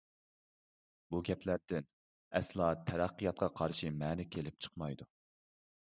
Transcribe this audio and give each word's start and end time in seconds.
بۇ 1.11 1.19
گەپلەردىن 1.27 1.85
ئەسلا 2.39 2.71
تەرەققىياتقا 2.89 3.53
قارشى 3.61 3.95
مەنە 4.03 4.29
كېلىپ 4.37 4.59
چىقمايدۇ. 4.67 5.09